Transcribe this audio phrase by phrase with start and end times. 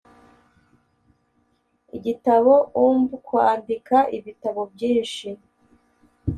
[1.97, 2.53] igitabo
[2.85, 5.27] umb kwandika ibitabo byinshi